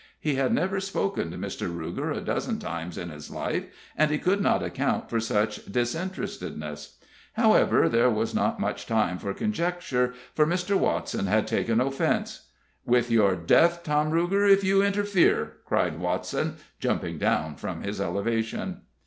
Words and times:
He 0.19 0.33
had 0.33 0.51
never 0.51 0.79
spoken 0.79 1.29
to 1.29 1.37
Mr. 1.37 1.69
Ruger 1.71 2.11
a 2.17 2.21
dozen 2.21 2.57
times 2.57 2.97
in 2.97 3.09
his 3.09 3.29
life, 3.29 3.65
and 3.95 4.09
he 4.09 4.17
could 4.17 4.41
not 4.41 4.63
account 4.63 5.11
for 5.11 5.19
such 5.19 5.63
disinterestedness. 5.71 6.97
However, 7.33 7.87
there 7.87 8.09
was 8.09 8.33
not 8.33 8.59
much 8.59 8.87
time 8.87 9.19
for 9.19 9.31
conjecture, 9.35 10.15
for 10.33 10.47
Mr. 10.47 10.75
Watson 10.75 11.27
had 11.27 11.45
taken 11.45 11.79
offense. 11.79 12.47
"With 12.83 13.11
your 13.11 13.35
death, 13.35 13.83
Tom 13.83 14.09
Ruger, 14.09 14.49
if 14.51 14.63
you 14.63 14.81
interfere!" 14.81 15.57
cried 15.65 15.99
Watson, 15.99 16.55
jumping 16.79 17.19
down 17.19 17.53
from 17.55 17.83
his 17.83 18.01
elevation. 18.01 18.81